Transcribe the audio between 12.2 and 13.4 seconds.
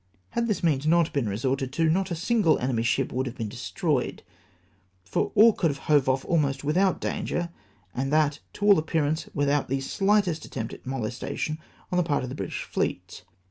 of the British fleet.